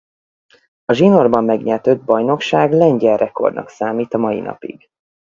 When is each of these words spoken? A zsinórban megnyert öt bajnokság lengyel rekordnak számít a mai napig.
A 0.85 0.93
zsinórban 0.93 1.43
megnyert 1.43 1.87
öt 1.87 2.03
bajnokság 2.03 2.71
lengyel 2.71 3.17
rekordnak 3.17 3.69
számít 3.69 4.13
a 4.13 4.17
mai 4.17 4.39
napig. 4.39 4.89